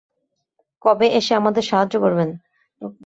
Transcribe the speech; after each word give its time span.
কবে 0.81 1.07
এসে 1.13 1.33
আমাদের 1.35 1.63
সাহায্য 1.63 1.95
করবেন? 1.99 2.29